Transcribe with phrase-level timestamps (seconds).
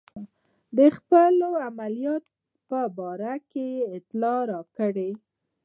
[0.77, 2.31] د خپلو عملیاتو
[2.69, 3.67] په باره کې
[3.97, 5.11] اطلاع راکړئ.